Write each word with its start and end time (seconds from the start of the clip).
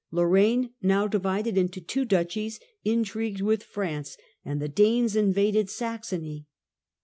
Lorraine, 0.09 0.71
now 0.81 1.05
divided 1.05 1.59
into 1.59 1.79
two 1.79 2.05
duchies, 2.05 2.59
in 2.83 3.03
trigued 3.03 3.41
with 3.41 3.61
France, 3.61 4.17
and 4.43 4.59
the 4.59 4.67
Danes 4.67 5.15
invaded 5.15 5.69
Saxony. 5.69 6.47